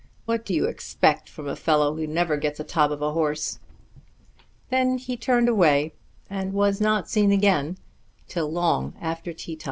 [0.25, 3.59] What do you expect from a fellow who never gets a top of a horse?"
[4.71, 5.93] Then he turned away,
[6.27, 7.77] and was not seen again
[8.27, 9.59] till long after tea time.